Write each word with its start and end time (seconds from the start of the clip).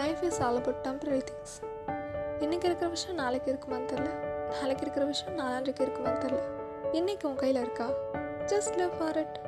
Life 0.00 0.22
is 0.22 0.40
all 0.40 0.56
about 0.56 0.86
temporary 0.86 1.22
things 1.22 1.56
இன்றைக்கி 2.40 2.64
இருக்கிற 2.64 2.90
விஷயம் 2.90 3.16
நாளைக்கு 3.16 3.52
இருக்குமான்னு 3.52 3.88
தெரில 3.92 4.10
நாளைக்கு 4.48 4.80
இருக்கிற 4.80 5.04
விஷயம் 5.04 5.38
நாளான்றைக்கு 5.38 5.82
இருக்குமான்னு 5.82 6.20
தெரில 6.20 6.38
இன்றைக்கி 6.92 7.24
உன் 7.24 7.34
கையில் 7.34 7.60
இருக்கா? 7.60 7.88
Just 8.46 8.76
live 8.76 8.90
for 8.98 9.16
it 9.16 9.40